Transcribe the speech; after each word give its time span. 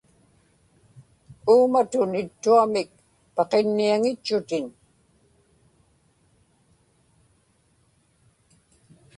uumatun 1.51 2.11
ittuamik 2.21 2.89
paqinniaŋitchutin 3.35 4.65